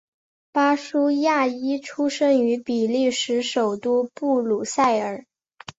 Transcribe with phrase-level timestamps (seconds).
[0.51, 5.25] 巴舒亚伊出生于比利时首都布鲁塞尔。